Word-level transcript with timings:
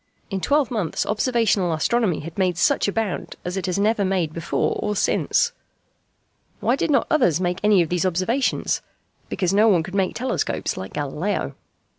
In 0.31 0.41
twelve 0.41 0.71
months 0.71 1.05
observational 1.05 1.73
astronomy 1.75 2.21
had 2.21 2.35
made 2.35 2.57
such 2.57 2.87
a 2.87 2.91
bound 2.91 3.35
as 3.45 3.55
it 3.55 3.67
has 3.67 3.77
never 3.77 4.03
made 4.03 4.33
before 4.33 4.75
or 4.81 4.95
since. 4.95 5.51
Why 6.59 6.75
did 6.75 6.89
not 6.89 7.05
others 7.11 7.39
make 7.39 7.59
any 7.63 7.83
of 7.83 7.89
these 7.89 8.03
observations? 8.03 8.81
Because 9.29 9.53
no 9.53 9.67
one 9.67 9.83
could 9.83 9.93
make 9.93 10.15
telescopes 10.15 10.75
like 10.75 10.93
Galileo. 10.93 11.53